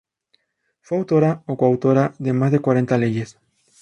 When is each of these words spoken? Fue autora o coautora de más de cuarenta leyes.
Fue 0.81 0.97
autora 0.97 1.43
o 1.45 1.57
coautora 1.57 2.15
de 2.17 2.33
más 2.33 2.51
de 2.51 2.57
cuarenta 2.57 2.97
leyes. 2.97 3.37